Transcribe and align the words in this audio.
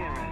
Spirit. 0.00 0.29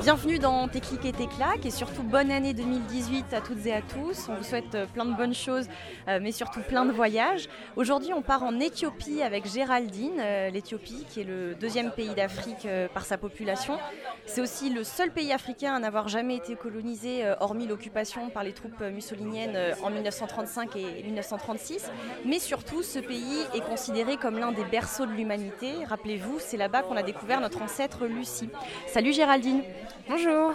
Bienvenue 0.00 0.38
dans 0.38 0.68
Tes 0.68 0.78
et 0.78 1.12
tes 1.12 1.28
et 1.64 1.70
surtout 1.70 2.02
bonne 2.04 2.30
année 2.30 2.54
2018 2.54 3.32
à 3.32 3.40
toutes 3.40 3.66
et 3.66 3.72
à 3.72 3.82
tous. 3.82 4.28
On 4.28 4.34
vous 4.36 4.44
souhaite 4.44 4.74
euh, 4.74 4.86
plein 4.86 5.04
de 5.04 5.14
bonnes 5.14 5.34
choses 5.34 5.66
euh, 6.06 6.20
mais 6.22 6.30
surtout 6.30 6.60
plein 6.60 6.84
de 6.84 6.92
voyages. 6.92 7.48
Aujourd'hui 7.74 8.12
on 8.12 8.22
part 8.22 8.44
en 8.44 8.60
Éthiopie 8.60 9.22
avec 9.22 9.46
Géraldine, 9.46 10.20
euh, 10.20 10.50
l'Éthiopie 10.50 11.04
qui 11.08 11.22
est 11.22 11.24
le 11.24 11.56
deuxième 11.56 11.90
pays 11.90 12.14
d'Afrique 12.14 12.68
par 12.94 13.04
sa 13.04 13.18
population. 13.18 13.78
C'est 14.26 14.40
aussi 14.40 14.70
le 14.70 14.84
seul 14.84 15.10
pays 15.10 15.32
africain 15.32 15.74
à 15.74 15.78
n'avoir 15.80 16.08
jamais 16.08 16.36
été 16.36 16.54
colonisé 16.54 17.24
hormis 17.40 17.66
l'occupation 17.66 18.30
par 18.30 18.44
les 18.44 18.52
troupes 18.52 18.80
mussoliniennes 18.80 19.74
en 19.82 19.90
1935 19.90 20.76
et 20.76 21.02
1936. 21.02 21.90
Mais 22.24 22.38
surtout 22.38 22.82
ce 22.82 22.98
pays 22.98 23.40
est 23.54 23.64
considéré 23.64 24.16
comme 24.16 24.38
l'un 24.38 24.52
des 24.52 24.64
berceaux 24.64 25.06
de 25.06 25.12
l'humanité. 25.12 25.72
Rappelez-vous, 25.86 26.36
c'est 26.38 26.56
là-bas 26.56 26.82
qu'on 26.82 26.96
a 26.96 27.02
découvert 27.02 27.40
notre 27.40 27.62
ancêtre 27.62 28.06
Lucie. 28.06 28.50
Salut 28.86 29.07
Géraldine 29.12 29.62
Bonjour. 30.08 30.54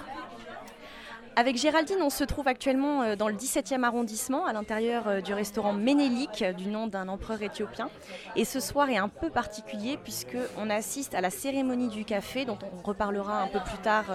Avec 1.35 1.57
Géraldine, 1.57 1.97
on 2.01 2.11
se 2.11 2.23
trouve 2.23 2.47
actuellement 2.47 3.01
euh, 3.01 3.15
dans 3.15 3.27
le 3.27 3.33
17e 3.33 3.81
arrondissement, 3.81 4.45
à 4.45 4.53
l'intérieur 4.53 5.07
euh, 5.07 5.19
du 5.19 5.33
restaurant 5.33 5.73
Ménélique, 5.73 6.43
euh, 6.43 6.53
du 6.53 6.67
nom 6.67 6.85
d'un 6.85 7.07
empereur 7.07 7.41
éthiopien. 7.41 7.89
Et 8.35 8.45
ce 8.45 8.59
soir 8.59 8.87
est 8.91 8.97
un 8.97 9.09
peu 9.09 9.31
particulier 9.31 9.97
puisqu'on 9.97 10.69
assiste 10.69 11.15
à 11.15 11.21
la 11.21 11.31
cérémonie 11.31 11.87
du 11.87 12.05
café, 12.05 12.45
dont 12.45 12.59
on 12.61 12.85
reparlera 12.85 13.41
un 13.41 13.47
peu 13.47 13.59
plus 13.61 13.79
tard 13.79 14.05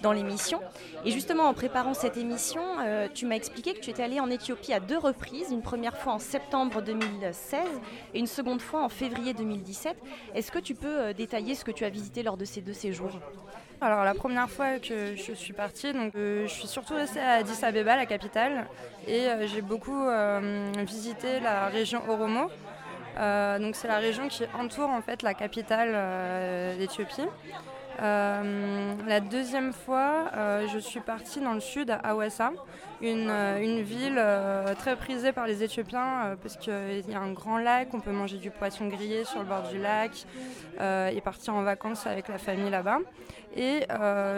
dans 0.00 0.12
l'émission. 0.12 0.60
Et 1.04 1.10
justement, 1.10 1.44
en 1.44 1.52
préparant 1.52 1.92
cette 1.92 2.16
émission, 2.16 2.62
tu 3.12 3.26
m'as 3.26 3.34
expliqué 3.34 3.74
que 3.74 3.80
tu 3.80 3.90
étais 3.90 4.02
allée 4.02 4.20
en 4.20 4.30
Éthiopie 4.30 4.72
à 4.72 4.80
deux 4.80 4.98
reprises, 4.98 5.50
une 5.50 5.62
première 5.62 5.96
fois 5.98 6.14
en 6.14 6.18
septembre 6.18 6.80
2016 6.80 7.60
et 8.14 8.18
une 8.18 8.26
seconde 8.26 8.62
fois 8.62 8.82
en 8.82 8.88
février 8.88 9.34
2017. 9.34 9.96
Est-ce 10.34 10.50
que 10.50 10.58
tu 10.58 10.74
peux 10.74 11.12
détailler 11.12 11.54
ce 11.54 11.64
que 11.64 11.70
tu 11.70 11.84
as 11.84 11.90
visité 11.90 12.22
lors 12.22 12.36
de 12.36 12.44
ces 12.44 12.60
deux 12.62 12.72
séjours? 12.72 13.10
Alors 13.82 14.04
la 14.04 14.14
première 14.14 14.48
fois 14.48 14.78
que 14.78 15.16
je 15.16 15.32
suis 15.32 15.52
partie, 15.52 15.92
donc, 15.92 16.14
euh, 16.14 16.46
je 16.46 16.52
suis 16.52 16.68
surtout 16.68 16.94
restée 16.94 17.18
à 17.18 17.32
Addis 17.32 17.64
Abeba, 17.64 17.96
la 17.96 18.06
capitale, 18.06 18.68
et 19.08 19.26
euh, 19.26 19.48
j'ai 19.48 19.60
beaucoup 19.60 20.06
euh, 20.06 20.70
visité 20.86 21.40
la 21.40 21.66
région 21.66 22.00
Oromo. 22.08 22.48
Donc 23.58 23.74
c'est 23.74 23.88
la 23.88 23.98
région 23.98 24.28
qui 24.28 24.44
entoure 24.56 24.88
en 24.88 25.02
fait 25.02 25.22
la 25.22 25.34
capitale 25.34 26.78
d'Éthiopie. 26.78 27.26
Euh, 28.00 28.94
la 29.06 29.20
deuxième 29.20 29.72
fois, 29.72 30.30
euh, 30.34 30.66
je 30.72 30.78
suis 30.78 31.00
partie 31.00 31.40
dans 31.40 31.52
le 31.52 31.60
sud 31.60 31.90
à 31.90 31.96
Hawassa, 31.96 32.52
une, 33.00 33.28
euh, 33.28 33.60
une 33.60 33.82
ville 33.82 34.22
très 34.78 34.96
prisée 34.96 35.32
par 35.32 35.46
les 35.46 35.62
Éthiopiens 35.62 36.36
parce 36.40 36.56
qu'il 36.56 37.08
y 37.08 37.14
a 37.14 37.20
un 37.20 37.32
grand 37.32 37.58
lac, 37.58 37.88
on 37.92 38.00
peut 38.00 38.12
manger 38.12 38.38
du 38.38 38.50
poisson 38.50 38.88
grillé 38.88 39.24
sur 39.24 39.40
le 39.40 39.46
bord 39.46 39.62
du 39.68 39.78
lac 39.78 40.10
et 40.80 41.20
partir 41.20 41.54
en 41.54 41.62
vacances 41.62 42.06
avec 42.06 42.28
la 42.28 42.38
famille 42.38 42.70
là-bas. 42.70 42.98
Et 43.56 43.86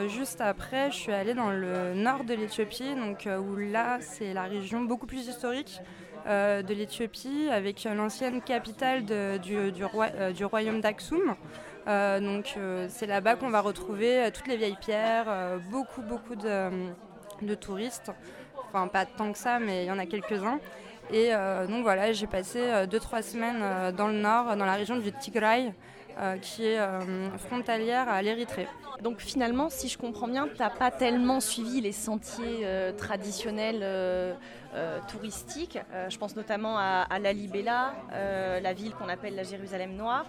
juste 0.08 0.40
après, 0.40 0.90
je 0.90 0.96
suis 0.96 1.12
allée 1.12 1.34
dans 1.34 1.50
le 1.50 1.94
nord 1.94 2.24
de 2.24 2.34
l'Éthiopie, 2.34 2.94
donc 2.94 3.28
où 3.28 3.56
là, 3.56 3.98
c'est 4.00 4.32
la 4.32 4.44
région 4.44 4.82
beaucoup 4.82 5.06
plus 5.06 5.28
historique 5.28 5.80
de 6.26 6.74
l'Éthiopie, 6.74 7.48
avec 7.50 7.84
l'ancienne 7.84 8.40
capitale 8.40 9.04
du, 9.40 9.72
du 9.72 10.44
royaume 10.44 10.80
d'Aksum. 10.80 11.36
Euh, 11.86 12.20
donc 12.20 12.54
euh, 12.56 12.86
c'est 12.88 13.06
là-bas 13.06 13.36
qu'on 13.36 13.50
va 13.50 13.60
retrouver 13.60 14.18
euh, 14.18 14.30
toutes 14.32 14.48
les 14.48 14.56
vieilles 14.56 14.78
pierres, 14.80 15.26
beaucoup 15.70 16.02
beaucoup 16.02 16.34
de, 16.34 17.54
touristes. 17.54 18.10
Enfin 18.68 18.88
pas 18.88 19.04
tant 19.04 19.32
que 19.32 19.38
ça, 19.38 19.58
mais 19.58 19.84
il 19.84 19.88
y 19.88 19.90
en 19.90 19.98
a 19.98 20.06
quelques-uns. 20.06 20.60
Et 21.12 21.32
donc 21.68 21.82
voilà, 21.82 22.12
j'ai 22.12 22.26
passé 22.26 22.60
2-3 22.60 23.22
semaines 23.22 23.94
dans 23.94 24.08
le 24.08 24.14
nord, 24.14 24.56
dans 24.56 24.64
la 24.64 24.74
région 24.74 24.96
du 24.96 25.12
Tigray, 25.12 25.74
euh, 26.18 26.36
qui 26.38 26.66
est 26.66 26.78
euh, 26.78 27.30
frontalière 27.38 28.08
à 28.08 28.22
l'Érythrée. 28.22 28.68
Donc 29.02 29.20
finalement, 29.20 29.70
si 29.70 29.88
je 29.88 29.98
comprends 29.98 30.28
bien, 30.28 30.48
tu 30.48 30.60
n'as 30.60 30.70
pas 30.70 30.90
tellement 30.90 31.40
suivi 31.40 31.80
les 31.80 31.92
sentiers 31.92 32.60
euh, 32.62 32.92
traditionnels 32.92 34.36
touristiques. 35.08 35.78
Je 36.08 36.18
pense 36.18 36.34
notamment 36.34 36.76
à, 36.78 37.06
à 37.08 37.18
euh, 37.20 38.60
la 38.60 38.72
ville 38.72 38.92
qu'on 38.94 39.08
appelle 39.08 39.36
la 39.36 39.44
Jérusalem 39.44 39.94
noire, 39.94 40.26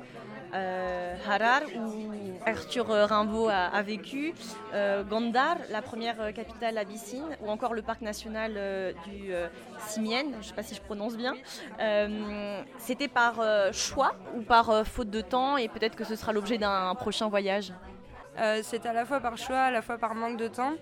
Harar, 1.27 1.63
où 1.75 2.11
Arthur 2.45 2.87
Rimbaud 2.87 3.49
a, 3.49 3.81
vécu, 3.81 4.33
Gondar, 5.09 5.57
la 5.69 5.81
première 5.81 6.33
capitale 6.33 6.77
abyssine, 6.77 7.25
ou 7.41 7.49
encore 7.49 7.73
le 7.73 7.81
parc 7.81 8.01
national 8.01 8.53
du 8.53 9.33
euh, 9.33 9.47
Simien, 9.79 10.25
je 10.31 10.37
ne 10.37 10.43
sais 10.43 10.53
pas 10.53 10.63
si 10.63 10.75
je 10.75 10.81
prononce 10.81 11.17
bien. 11.17 11.33
C'était 12.77 13.07
par 13.07 13.41
choix 13.73 14.15
ou 14.35 14.41
par 14.41 14.85
faute 14.85 15.09
de 15.09 15.21
temps, 15.21 15.57
et 15.57 15.67
peut-être 15.75 15.95
que 15.95 16.05
ce 16.05 16.15
sera 16.15 16.31
l'objet 16.31 16.57
d'un 16.57 16.95
prochain 16.95 17.27
voyage 17.27 17.73
Euh, 18.37 18.59
c'est 18.63 18.85
à 18.85 18.91
la 18.91 19.05
fois 19.05 19.21
par 19.21 19.37
choix, 19.37 19.61
à 19.61 19.71
la 19.71 19.81
fois 19.81 19.97
par 19.97 20.13
manque 20.13 20.37
de 20.37 20.49
temps. 20.49 20.73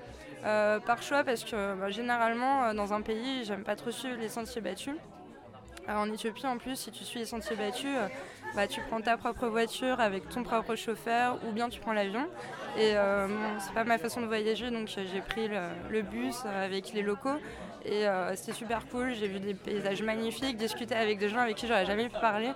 Euh, 0.45 0.79
par 0.79 1.01
choix 1.01 1.23
parce 1.23 1.43
que 1.43 1.75
bah, 1.75 1.89
généralement 1.89 2.65
euh, 2.65 2.73
dans 2.73 2.93
un 2.93 3.01
pays, 3.01 3.45
j'aime 3.45 3.63
pas 3.63 3.75
trop 3.75 3.91
suivre 3.91 4.17
les 4.19 4.29
sentiers 4.29 4.61
battus. 4.61 4.95
En 5.87 6.11
Éthiopie 6.11 6.47
en 6.47 6.57
plus, 6.57 6.75
si 6.75 6.91
tu 6.91 7.03
suis 7.03 7.19
les 7.19 7.25
sentiers 7.25 7.55
battus, 7.55 7.95
bah, 8.55 8.67
tu 8.67 8.81
prends 8.89 9.01
ta 9.01 9.17
propre 9.17 9.47
voiture 9.47 9.99
avec 9.99 10.27
ton 10.29 10.43
propre 10.43 10.75
chauffeur 10.75 11.37
ou 11.47 11.51
bien 11.51 11.69
tu 11.69 11.79
prends 11.79 11.93
l'avion. 11.93 12.27
Et 12.77 12.93
euh, 12.95 13.27
bon, 13.27 13.59
c'est 13.59 13.73
pas 13.73 13.83
ma 13.83 13.97
façon 13.97 14.21
de 14.21 14.25
voyager 14.25 14.71
donc 14.71 14.87
j'ai 14.87 15.21
pris 15.21 15.47
le, 15.47 16.01
bus 16.01 16.43
avec 16.45 16.93
les 16.93 17.03
locaux 17.03 17.37
et 17.85 18.05
c'était 18.35 18.53
super 18.53 18.87
cool. 18.87 19.13
J'ai 19.13 19.27
vu 19.27 19.39
des 19.39 19.53
paysages 19.53 20.01
magnifiques, 20.01 20.57
discuté 20.57 20.95
avec 20.95 21.19
des 21.19 21.29
gens 21.29 21.39
avec 21.39 21.55
qui 21.55 21.67
j'aurais 21.67 21.85
jamais 21.85 22.09
pu 22.09 22.19
parler 22.19 22.51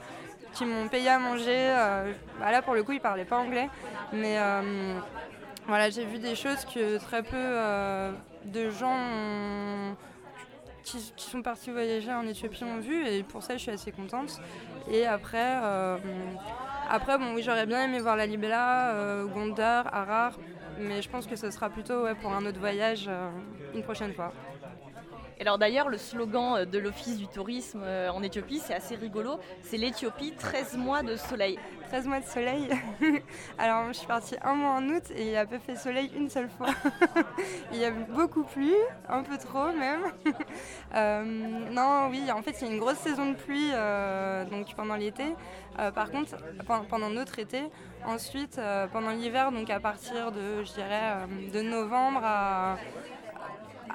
qui 0.53 0.66
m'ont 0.66 0.88
payé 0.88 1.09
à 1.09 1.19
manger. 1.19 1.69
euh, 1.69 2.13
bah 2.40 2.52
là, 2.52 2.62
pour 2.62 2.74
le 2.74 2.84
coup, 2.84 2.94
ils 2.94 3.00
parlaient 3.00 3.25
pas 3.25 3.38
anglais. 3.38 3.69
Mais 4.13 4.38
euh, 4.40 5.00
voilà, 5.68 5.90
j'ai 5.90 6.06
vu 6.06 6.19
des 6.19 6.35
choses 6.35 6.66
que 6.66 6.97
très 6.97 7.24
peu 7.24 7.35
euh, 7.35 8.12
de 8.46 8.69
gens 8.69 9.96
qui, 10.84 11.13
sont 11.18 11.41
partis 11.41 11.72
voyager 11.72 12.13
en 12.13 12.25
Éthiopie 12.28 12.63
ont 12.63 12.80
vu. 12.80 13.06
Et 13.07 13.24
pour 13.24 13.44
ça, 13.44 13.57
je 13.57 13.62
suis 13.62 13.72
assez 13.72 13.91
contente. 13.91 14.40
Et 14.90 15.06
après, 15.06 15.56
après 16.90 17.18
bon, 17.18 17.34
oui, 17.36 17.44
j'aurais 17.44 17.66
bien 17.66 17.84
aimé 17.84 18.00
voir 18.00 18.16
la 18.16 18.25
Libella, 18.25 18.94
Gondar, 19.34 19.94
Harar. 19.94 20.34
Mais 20.80 21.02
je 21.02 21.09
pense 21.09 21.25
que 21.25 21.36
ce 21.36 21.50
sera 21.50 21.69
plutôt 21.69 22.06
pour 22.22 22.31
un 22.34 22.46
autre 22.46 22.59
voyage 22.59 23.09
une 23.74 23.84
prochaine 23.84 24.13
fois. 24.13 24.31
Et 25.38 25.42
Alors 25.42 25.59
d'ailleurs, 25.59 25.90
le 25.90 25.98
slogan 25.98 26.56
euh, 26.58 26.66
de 26.66 26.80
l'Office 26.80 27.18
du 27.18 27.28
tourisme 27.28 27.81
euh, 27.84 28.09
en 28.09 28.24
Éthiopie, 28.24 28.59
c'est 28.59 28.74
assez 28.74 28.96
rigolo, 28.96 29.40
c'est 29.62 29.78
l'Éthiopie 29.78 30.34
13 30.38 30.78
mois 30.78 31.03
de 31.03 31.16
soleil. 31.16 31.59
13 31.90 32.08
mois 32.08 32.20
de 32.20 32.25
soleil. 32.25 32.68
Alors, 33.58 33.88
je 33.90 33.94
suis 33.94 34.08
partie 34.08 34.36
un 34.42 34.56
mois 34.56 34.72
en 34.72 34.84
août 34.90 35.03
et 35.16 35.30
il 35.30 35.38
a 35.38 35.46
pas 35.46 35.59
fait 35.59 35.75
soleil 35.75 36.12
une 36.18 36.30
seule 36.30 36.50
fois. 36.50 36.68
il 37.72 37.78
y 37.78 37.86
a 37.86 37.92
beaucoup 37.92 38.44
plu, 38.44 38.74
un 39.08 39.22
peu 39.24 39.38
trop 39.38 39.72
même. 39.72 40.02
Euh, 40.96 41.22
non, 41.72 42.08
oui, 42.09 42.31
en 42.31 42.42
fait, 42.42 42.56
il 42.62 42.68
y 42.68 42.69
a 42.69 42.74
une 42.74 42.80
grosse 42.80 42.98
saison 42.98 43.31
de 43.31 43.36
pluie 43.36 43.72
donc 44.50 44.74
pendant 44.74 44.96
l'été. 44.96 45.36
Par 45.94 46.09
contre, 46.09 46.38
pen- 46.66 46.86
pendant 46.90 47.09
notre 47.09 47.40
été, 47.40 47.64
ensuite, 48.06 48.59
pendant 48.94 49.12
l'hiver, 49.12 49.52
donc 49.52 49.69
à 49.69 49.80
partir 49.81 50.31
de, 50.31 50.63
je 50.63 50.72
dirais, 50.74 51.28
de 51.54 51.62
novembre 51.62 52.22
à 52.24 52.78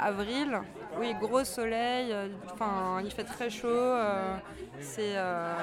avril, 0.02 0.60
oui, 0.99 1.14
gros 1.20 1.44
soleil, 1.44 2.12
euh, 2.12 2.28
enfin, 2.52 3.00
il 3.04 3.10
fait 3.10 3.25
très 3.25 3.50
chaud. 3.50 3.69
euh, 3.69 4.37
c'est. 4.81 5.14
euh, 5.16 5.54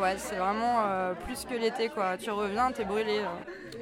Ouais, 0.00 0.14
c'est 0.18 0.36
vraiment 0.36 0.82
euh, 0.86 1.14
plus 1.14 1.44
que 1.44 1.54
l'été 1.54 1.88
quoi. 1.88 2.16
Tu 2.16 2.30
reviens, 2.30 2.70
t'es 2.72 2.84
brûlé. 2.84 3.20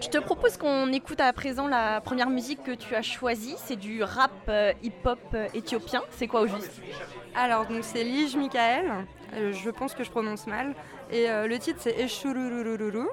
Je 0.01 0.09
te 0.09 0.19
propose 0.19 0.57
qu'on 0.57 0.93
écoute 0.93 1.21
à 1.21 1.33
présent 1.33 1.67
la 1.67 2.01
première 2.01 2.31
musique 2.31 2.63
que 2.63 2.73
tu 2.73 2.95
as 2.95 3.03
choisie, 3.03 3.57
c'est 3.59 3.77
du 3.77 4.03
rap 4.03 4.31
hip-hop 4.83 5.19
éthiopien. 5.55 6.03
C'est 6.11 6.27
quoi 6.27 6.43
au 6.43 6.47
juste? 6.47 6.81
Alors 7.35 7.67
donc 7.67 7.83
c'est 7.83 8.05
Lige 8.05 8.37
Michael, 8.37 8.91
je 9.53 9.71
pense 9.71 9.95
que 9.95 10.05
je 10.05 10.11
prononce 10.11 10.47
mal. 10.47 10.75
Et 11.11 11.27
le 11.27 11.59
titre 11.59 11.79
c'est 11.83 11.99
Eshurururururu. 12.01 13.09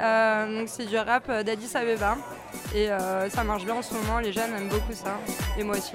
Euh, 0.00 0.60
donc 0.60 0.68
c'est 0.68 0.86
du 0.86 0.96
rap 0.96 1.30
d'Addis 1.30 1.70
Abeba. 1.74 2.16
Et 2.74 2.90
euh, 2.90 3.28
ça 3.30 3.44
marche 3.44 3.64
bien 3.64 3.74
en 3.74 3.82
ce 3.82 3.94
moment, 3.94 4.20
les 4.20 4.32
jeunes 4.32 4.54
aiment 4.54 4.68
beaucoup 4.68 4.92
ça. 4.92 5.18
Et 5.58 5.64
moi 5.64 5.76
aussi. 5.76 5.92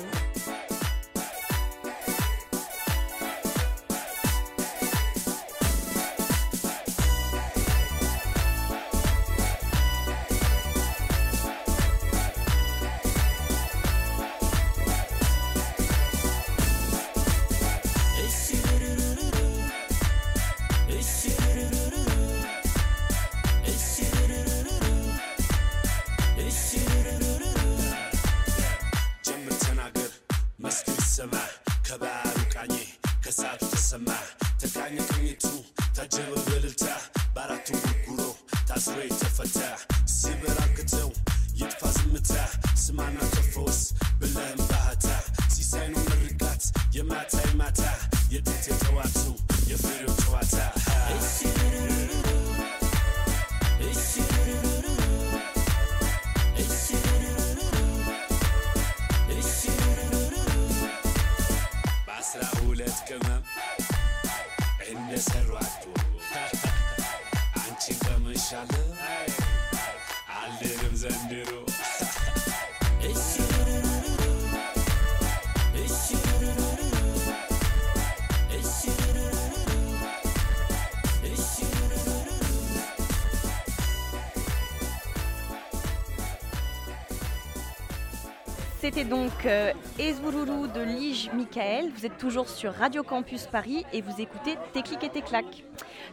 C'était 88.84 89.06
donc 89.06 89.46
euh, 89.46 89.72
Ezouloulou 89.98 90.68
de 90.68 90.82
Lige 90.82 91.32
Michael. 91.32 91.90
Vous 91.96 92.06
êtes 92.06 92.18
toujours 92.18 92.50
sur 92.50 92.74
Radio 92.74 93.02
Campus 93.02 93.48
Paris 93.48 93.86
et 93.94 94.02
vous 94.02 94.20
écoutez 94.20 94.58
Téclic 94.74 95.02
et 95.06 95.10
Téclac. 95.10 95.46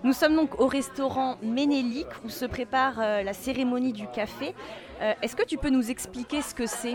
Nous 0.04 0.12
sommes 0.12 0.36
donc 0.36 0.60
au 0.60 0.68
restaurant 0.68 1.36
Ménélique 1.42 2.06
où 2.24 2.28
se 2.28 2.44
prépare 2.44 3.00
euh, 3.00 3.24
la 3.24 3.32
cérémonie 3.32 3.92
du 3.92 4.06
café. 4.06 4.54
Euh, 5.02 5.14
Est-ce 5.20 5.34
que 5.34 5.44
tu 5.44 5.56
peux 5.56 5.70
nous 5.70 5.90
expliquer 5.90 6.42
ce 6.42 6.54
que 6.54 6.66
c'est? 6.66 6.94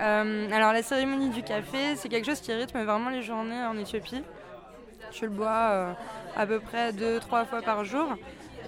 Euh, 0.00 0.50
alors 0.50 0.72
la 0.72 0.82
cérémonie 0.82 1.28
du 1.28 1.44
café, 1.44 1.94
c'est 1.94 2.08
quelque 2.08 2.26
chose 2.26 2.40
qui 2.40 2.52
rythme 2.52 2.82
vraiment 2.82 3.10
les 3.10 3.22
journées 3.22 3.62
en 3.62 3.78
Éthiopie. 3.78 4.24
Je 5.12 5.24
le 5.24 5.30
bois 5.30 5.94
à 6.36 6.46
peu 6.48 6.58
près 6.58 6.92
deux, 6.92 7.20
trois 7.20 7.44
fois 7.44 7.62
par 7.62 7.84
jour. 7.84 8.08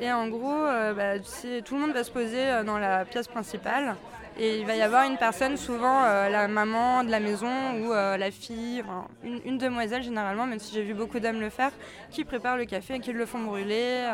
Et 0.00 0.10
en 0.12 0.28
gros, 0.28 0.64
euh, 0.64 0.92
bah, 0.92 1.18
tout 1.64 1.74
le 1.74 1.80
monde 1.80 1.92
va 1.92 2.04
se 2.04 2.10
poser 2.10 2.40
euh, 2.40 2.64
dans 2.64 2.78
la 2.78 3.04
pièce 3.04 3.28
principale. 3.28 3.96
Et 4.36 4.58
il 4.58 4.66
va 4.66 4.74
y 4.74 4.82
avoir 4.82 5.08
une 5.08 5.16
personne, 5.16 5.56
souvent 5.56 6.02
euh, 6.02 6.28
la 6.28 6.48
maman 6.48 7.04
de 7.04 7.10
la 7.10 7.20
maison 7.20 7.48
ou 7.80 7.92
la 7.92 8.30
fille, 8.32 8.82
enfin, 8.84 9.06
une, 9.22 9.58
demoiselle 9.58 10.02
généralement, 10.02 10.44
même 10.44 10.58
si 10.58 10.74
j'ai 10.74 10.82
vu 10.82 10.92
beaucoup 10.92 11.20
d'hommes 11.20 11.40
le 11.40 11.50
faire, 11.50 11.70
qui 12.10 12.24
prépare 12.24 12.56
le 12.56 12.64
café, 12.64 12.98
qui 12.98 13.12
le 13.12 13.26
font 13.26 13.38
brûler, 13.38 14.10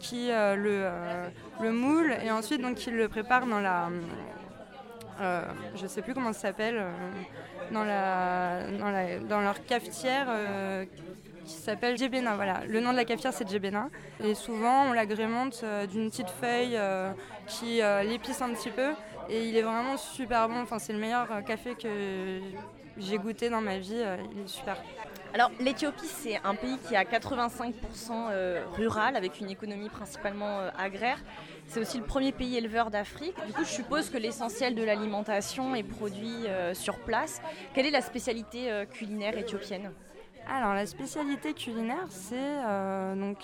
qui 0.00 0.30
le, 0.30 0.90
le 1.60 1.70
moule 1.70 2.12
et 2.24 2.32
ensuite 2.32 2.60
donc 2.60 2.74
qui 2.78 2.90
le 2.90 3.08
prépare 3.08 3.46
dans 3.46 3.60
la, 3.60 3.90
je 5.76 5.86
sais 5.86 6.02
plus 6.02 6.14
comment 6.14 6.32
ça 6.32 6.48
s'appelle, 6.48 6.84
dans, 7.70 7.84
leur 9.40 9.64
cafetière 9.66 10.26
qui 11.50 11.56
s'appelle 11.56 11.98
Djebena. 11.98 12.36
Voilà, 12.36 12.62
le 12.66 12.80
nom 12.80 12.92
de 12.92 12.96
la 12.96 13.04
cafetière 13.04 13.32
c'est 13.32 13.48
Djebena. 13.48 13.88
Et 14.22 14.34
souvent 14.34 14.84
on 14.86 14.92
l'agrémente 14.92 15.60
euh, 15.64 15.86
d'une 15.86 16.08
petite 16.10 16.30
feuille 16.30 16.76
euh, 16.76 17.12
qui 17.46 17.82
euh, 17.82 18.02
l'épice 18.02 18.40
un 18.40 18.50
petit 18.50 18.70
peu. 18.70 18.92
Et 19.28 19.48
il 19.48 19.56
est 19.56 19.62
vraiment 19.62 19.96
super 19.96 20.48
bon. 20.48 20.60
Enfin, 20.62 20.78
c'est 20.78 20.92
le 20.92 20.98
meilleur 20.98 21.44
café 21.44 21.74
que 21.74 22.40
j'ai 22.98 23.18
goûté 23.18 23.48
dans 23.48 23.60
ma 23.60 23.78
vie. 23.78 24.02
Il 24.32 24.40
est 24.42 24.48
super. 24.48 24.76
Alors 25.32 25.52
l'Éthiopie 25.60 26.06
c'est 26.06 26.40
un 26.42 26.56
pays 26.56 26.76
qui 26.88 26.94
est 26.94 26.96
à 26.96 27.04
85% 27.04 27.72
euh, 28.10 28.64
rural 28.72 29.14
avec 29.14 29.38
une 29.38 29.48
économie 29.48 29.88
principalement 29.88 30.60
agraire. 30.76 31.18
C'est 31.68 31.78
aussi 31.78 31.98
le 31.98 32.04
premier 32.04 32.32
pays 32.32 32.56
éleveur 32.56 32.90
d'Afrique. 32.90 33.36
Du 33.46 33.52
coup 33.52 33.64
je 33.64 33.70
suppose 33.70 34.10
que 34.10 34.18
l'essentiel 34.18 34.74
de 34.74 34.82
l'alimentation 34.82 35.76
est 35.76 35.84
produit 35.84 36.46
sur 36.72 36.98
place. 36.98 37.40
Quelle 37.74 37.86
est 37.86 37.92
la 37.92 38.02
spécialité 38.02 38.84
culinaire 38.90 39.38
éthiopienne? 39.38 39.92
Alors, 40.48 40.74
la 40.74 40.86
spécialité 40.86 41.54
culinaire, 41.54 42.06
c'est 42.08 42.34
euh, 42.36 43.34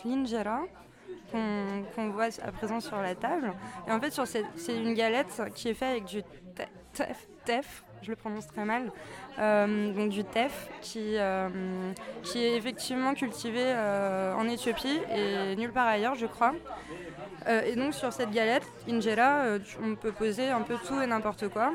qu'on 1.94 2.08
voit 2.10 2.28
à 2.42 2.52
présent 2.52 2.80
sur 2.80 3.00
la 3.00 3.14
table. 3.14 3.52
Et 3.86 3.92
en 3.92 4.00
fait, 4.00 4.18
c'est 4.56 4.76
une 4.76 4.94
galette 4.94 5.40
qui 5.54 5.68
est 5.68 5.74
faite 5.74 5.90
avec 5.90 6.04
du 6.04 6.22
te- 6.22 6.62
tef, 6.92 7.28
tef, 7.44 7.84
je 8.02 8.10
le 8.10 8.16
prononce 8.16 8.46
très 8.46 8.64
mal, 8.64 8.90
euh, 9.38 9.92
donc 9.92 10.10
du 10.10 10.24
tef 10.24 10.68
qui, 10.80 11.16
euh, 11.16 11.48
qui 12.22 12.44
est 12.44 12.56
effectivement 12.56 13.14
cultivé 13.14 13.62
euh, 13.64 14.34
en 14.34 14.48
Éthiopie 14.48 15.00
et 15.14 15.56
nulle 15.56 15.72
part 15.72 15.86
ailleurs, 15.88 16.14
je 16.14 16.26
crois. 16.26 16.54
Et 17.64 17.76
donc 17.76 17.94
sur 17.94 18.12
cette 18.12 18.32
galette, 18.32 18.64
injera, 18.88 19.42
on 19.80 19.94
peut 19.94 20.10
poser 20.10 20.48
un 20.48 20.62
peu 20.62 20.74
tout 20.84 21.00
et 21.00 21.06
n'importe 21.06 21.48
quoi. 21.48 21.72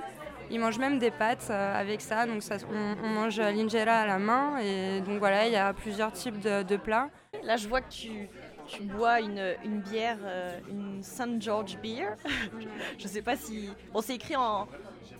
Ils 0.51 0.59
mangent 0.59 0.79
même 0.79 0.99
des 0.99 1.11
pâtes 1.11 1.47
euh, 1.49 1.79
avec 1.79 2.01
ça, 2.01 2.25
donc 2.25 2.43
on, 2.69 3.07
mange 3.07 3.39
l'injera 3.39 4.01
à 4.01 4.05
la 4.05 4.19
main 4.19 4.57
et 4.57 4.99
donc 4.99 5.19
voilà, 5.19 5.47
il 5.47 5.53
y 5.53 5.55
a 5.55 5.73
plusieurs 5.73 6.11
types 6.11 6.39
de, 6.39 6.75
plats. 6.75 7.09
Là 7.43 7.55
je 7.55 7.69
vois 7.69 7.79
que 7.79 7.89
tu, 7.89 8.29
bois 8.81 9.21
une, 9.21 9.55
une 9.63 9.79
bière, 9.79 10.17
euh, 10.23 10.59
une 10.69 11.01
St. 11.01 11.41
George 11.41 11.77
Beer. 11.81 12.15
je 12.99 13.07
sais 13.07 13.21
pas 13.21 13.37
si... 13.37 13.69
Bon 13.93 14.01
c'est 14.01 14.15
écrit 14.15 14.35
en, 14.35 14.67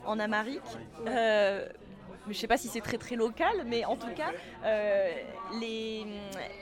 en 0.05 0.19
amharique. 0.19 0.59
euh, 1.07 1.65
je 2.27 2.33
sais 2.33 2.47
pas 2.47 2.57
si 2.57 2.67
c'est 2.67 2.81
très 2.81 2.97
très 2.97 3.15
local, 3.15 3.63
mais 3.65 3.85
en 3.85 3.95
tout 3.95 4.13
cas, 4.13 4.31
les, 5.59 6.05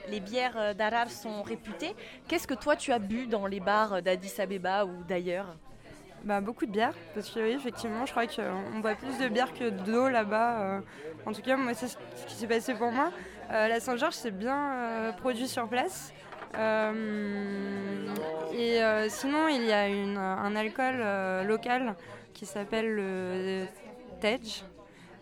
les 0.07 0.19
bières 0.21 0.73
d'Arar 0.73 1.09
sont 1.09 1.41
réputées. 1.41 1.95
Qu'est-ce 2.27 2.47
que 2.47 2.53
toi 2.53 2.75
tu 2.77 2.93
as 2.93 2.99
bu 2.99 3.25
dans 3.27 3.45
les 3.45 3.59
bars 3.59 4.01
d'Addis 4.01 4.39
Abeba 4.39 4.85
ou 4.85 5.03
d'ailleurs? 5.03 5.57
Bah, 6.25 6.41
beaucoup 6.41 6.65
de 6.65 6.71
bière, 6.71 6.93
parce 7.15 7.29
que 7.29 7.39
oui, 7.39 7.51
effectivement, 7.51 8.05
je 8.05 8.11
crois 8.11 8.27
qu'on 8.27 8.79
boit 8.79 8.95
plus 8.95 9.17
de 9.17 9.29
bière 9.29 9.53
que 9.53 9.69
d'eau 9.69 10.09
là-bas. 10.09 10.61
euh. 10.61 10.81
En 11.25 11.31
tout 11.31 11.41
cas, 11.41 11.55
moi, 11.55 11.73
c'est 11.73 11.87
ce 11.87 11.97
qui 12.27 12.35
s'est 12.35 12.47
passé 12.47 12.73
pour 12.73 12.91
moi. 12.91 13.11
Euh, 13.51 13.67
la 13.67 13.79
Saint-Georges, 13.79 14.15
c'est 14.15 14.37
bien 14.37 14.73
euh, 14.73 15.11
produit 15.13 15.47
sur 15.47 15.67
place. 15.67 16.13
Euh, 16.57 18.13
et 18.53 18.83
euh, 18.83 19.07
sinon, 19.09 19.47
il 19.47 19.63
y 19.63 19.71
a 19.71 19.83
un 19.83 20.55
alcool 20.55 20.95
euh, 20.97 21.43
local 21.43 21.95
qui 22.33 22.45
s'appelle 22.45 22.93
le 22.95 23.65
Tej. 24.19 24.63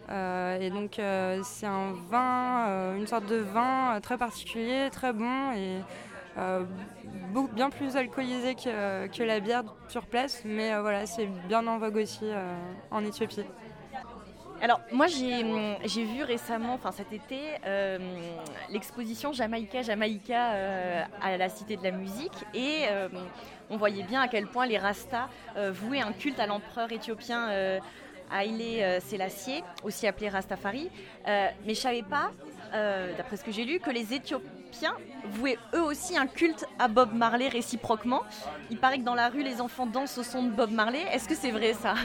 Euh, 0.09 0.59
et 0.59 0.69
donc, 0.69 0.99
euh, 0.99 1.41
c'est 1.43 1.65
un 1.67 1.91
vin, 2.09 2.67
euh, 2.67 2.97
une 2.97 3.07
sorte 3.07 3.25
de 3.27 3.35
vin 3.35 3.95
euh, 3.95 3.99
très 3.99 4.17
particulier, 4.17 4.89
très 4.91 5.13
bon 5.13 5.51
euh, 5.55 5.79
beaucoup- 7.31 7.53
bien 7.53 7.69
plus 7.69 7.95
alcoolisé 7.95 8.55
que, 8.55 9.07
que 9.07 9.23
la 9.23 9.39
bière 9.39 9.63
sur 9.87 10.05
place. 10.05 10.41
Mais 10.45 10.73
euh, 10.73 10.81
voilà, 10.81 11.05
c'est 11.05 11.27
bien 11.47 11.65
en 11.67 11.77
vogue 11.77 11.97
aussi 11.97 12.25
euh, 12.25 12.53
en 12.91 13.03
Éthiopie. 13.03 13.43
Alors 14.59 14.81
moi 14.91 15.05
j'ai 15.05 15.43
vu 16.03 16.23
récemment, 16.23 16.73
enfin 16.73 16.91
cet 16.91 17.13
été, 17.13 17.39
euh, 17.67 17.99
l'exposition 18.71 19.31
Jamaïca 19.31 19.83
Jamaïca 19.83 20.51
euh, 20.53 21.03
à 21.21 21.37
la 21.37 21.47
Cité 21.47 21.77
de 21.77 21.83
la 21.83 21.91
Musique 21.91 22.33
et 22.55 22.85
euh, 22.89 23.07
on 23.69 23.77
voyait 23.77 24.01
bien 24.01 24.19
à 24.19 24.27
quel 24.27 24.47
point 24.47 24.65
les 24.65 24.79
Rastas 24.79 25.29
euh, 25.57 25.71
vouaient 25.71 26.01
un 26.01 26.11
culte 26.11 26.39
à 26.39 26.47
l'empereur 26.47 26.91
éthiopien 26.91 27.49
euh, 27.49 27.79
Haïlé 28.31 28.81
euh, 28.81 28.99
Sélassié, 28.99 29.63
aussi 29.83 30.07
appelé 30.07 30.29
Rastafari. 30.29 30.89
Euh, 31.27 31.47
mais 31.65 31.73
je 31.73 31.79
savais 31.79 32.03
pas, 32.03 32.31
euh, 32.73 33.15
d'après 33.17 33.37
ce 33.37 33.43
que 33.43 33.51
j'ai 33.51 33.65
lu, 33.65 33.79
que 33.79 33.89
les 33.89 34.13
Éthiopiens 34.13 34.95
vouaient 35.25 35.57
eux 35.73 35.81
aussi 35.83 36.17
un 36.17 36.27
culte 36.27 36.65
à 36.79 36.87
Bob 36.87 37.13
Marley 37.13 37.47
réciproquement. 37.47 38.21
Il 38.69 38.77
paraît 38.77 38.99
que 38.99 39.03
dans 39.03 39.15
la 39.15 39.29
rue 39.29 39.43
les 39.43 39.61
enfants 39.61 39.85
dansent 39.85 40.17
au 40.17 40.23
son 40.23 40.43
de 40.43 40.49
Bob 40.49 40.71
Marley. 40.71 41.03
Est-ce 41.13 41.27
que 41.27 41.35
c'est 41.35 41.51
vrai 41.51 41.73
ça? 41.73 41.95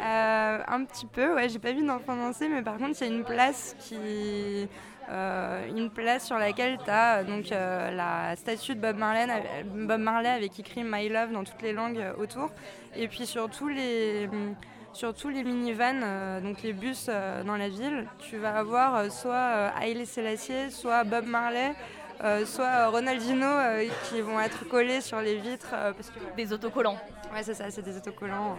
Euh, 0.00 0.58
un 0.68 0.84
petit 0.84 1.06
peu, 1.06 1.34
ouais, 1.34 1.48
j'ai 1.48 1.58
pas 1.58 1.72
vu 1.72 1.84
d'enfant 1.84 2.14
danser, 2.16 2.48
mais 2.48 2.62
par 2.62 2.78
contre, 2.78 3.00
il 3.00 3.08
y 3.08 3.10
a 3.10 3.14
une 3.14 3.24
place 3.24 3.74
qui. 3.80 4.68
euh, 5.10 5.66
une 5.68 5.90
place 5.90 6.26
sur 6.26 6.38
laquelle 6.38 6.78
tu 6.84 6.90
as 6.90 7.24
donc, 7.24 7.50
euh, 7.50 7.90
la 7.90 8.36
statue 8.36 8.74
de 8.74 8.80
Bob 8.80 8.96
Marley, 8.96 9.26
Bob 9.64 10.00
Marley 10.00 10.28
avec 10.28 10.58
écrit 10.60 10.84
My 10.84 11.08
Love 11.08 11.32
dans 11.32 11.44
toutes 11.44 11.62
les 11.62 11.72
langues 11.72 11.98
euh, 11.98 12.12
autour. 12.16 12.50
Et 12.94 13.08
puis 13.08 13.26
sur 13.26 13.48
tous 13.48 13.68
les, 13.68 14.28
sur 14.98 15.14
tous 15.14 15.28
les 15.28 15.44
minivans, 15.44 16.00
euh, 16.02 16.40
donc 16.40 16.60
les 16.64 16.72
bus 16.72 17.06
euh, 17.08 17.44
dans 17.44 17.56
la 17.56 17.68
ville, 17.68 18.08
tu 18.18 18.36
vas 18.36 18.58
avoir 18.58 18.96
euh, 18.96 19.10
soit 19.10 19.70
Haile 19.80 20.04
Selassie, 20.04 20.72
soit 20.72 21.04
Bob 21.04 21.24
Marley. 21.24 21.72
soit 22.46 22.88
Ronaldinho 22.88 23.46
qui 24.08 24.20
vont 24.20 24.40
être 24.40 24.68
collés 24.68 25.00
sur 25.00 25.20
les 25.20 25.36
vitres 25.36 25.70
parce 25.70 26.10
que 26.10 26.18
Des 26.36 26.52
autocollants. 26.52 26.98
Ouais, 27.32 27.44
c'est 27.44 27.54
ça, 27.54 27.70
c'est 27.70 27.82
des 27.82 27.96
autocollants. 27.96 28.58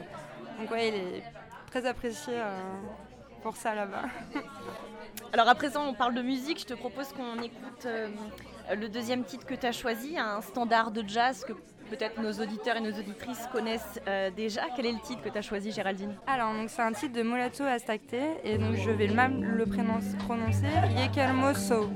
Donc, 0.58 0.72
ouais, 0.72 0.88
il 0.88 0.96
est 0.96 1.24
très 1.69 1.86
apprécié 1.86 2.36
pour 3.43 3.58
ça 3.58 3.75
là-bas. 3.75 4.05
Alors 5.34 5.48
à 5.48 5.55
présent, 5.55 5.86
on 5.86 5.93
parle 5.93 6.15
de 6.15 6.22
musique. 6.22 6.60
Je 6.60 6.65
te 6.65 6.74
propose 6.74 7.10
qu'on 7.10 7.41
écoute 7.41 7.86
euh, 7.86 8.08
le 8.75 8.89
deuxième 8.89 9.24
titre 9.24 9.46
que 9.46 9.53
tu 9.53 9.65
as 9.65 9.72
choisi, 9.72 10.17
un 10.17 10.41
standard 10.41 10.91
de 10.91 11.03
jazz 11.08 11.46
que 11.46 11.53
peut-être 11.89 12.22
nos 12.22 12.31
auditeurs 12.31 12.77
et 12.77 12.81
nos 12.81 12.91
auditrices 12.91 13.48
connaissent 13.51 14.00
euh, 14.08 14.29
déjà. 14.29 14.62
Quel 14.75 14.86
est 14.86 14.91
le 14.91 15.00
titre 15.00 15.22
que 15.22 15.29
tu 15.29 15.38
as 15.38 15.41
choisi, 15.41 15.72
Géraldine? 15.72 16.13
Alors, 16.27 16.53
donc 16.53 16.69
c'est 16.69 16.81
un 16.81 16.91
titre 16.91 17.13
de 17.13 17.24
Mulato 17.24 17.63
Astakte 17.63 18.15
et 18.43 18.58
donc 18.58 18.75
je 18.75 18.91
vais 18.91 19.08
même 19.08 19.43
le 19.43 19.65
prononcer 19.65 20.67
Yekelmo 20.98 21.53
So. 21.53 21.89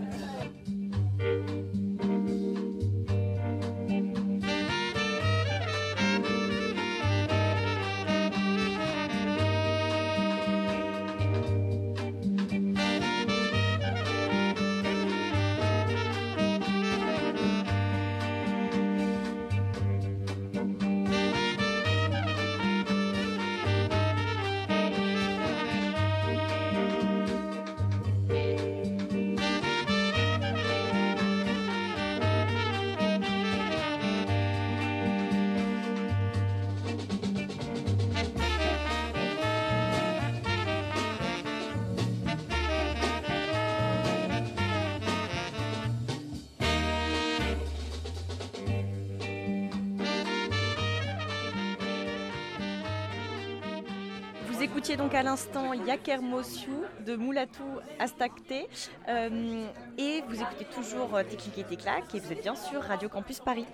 Écoutiez 54.84 54.98
donc 54.98 55.16
à 55.16 55.24
l'instant 55.24 55.72
Yaker 55.72 56.22
Mosiu 56.22 56.74
de 57.06 57.16
Moulatou 57.16 57.64
Astakte 58.00 58.68
euh, 59.08 59.66
et 59.98 60.22
vous 60.28 60.42
écoutez 60.42 60.66
toujours 60.66 61.16
euh, 61.16 61.24
Téclic 61.24 61.58
et 61.58 61.64
Téclac 61.64 62.14
et 62.14 62.20
vous 62.20 62.34
êtes 62.34 62.42
bien 62.42 62.56
sûr 62.56 62.82
Radio 62.82 63.08
Campus 63.08 63.40
Paris. 63.40 63.66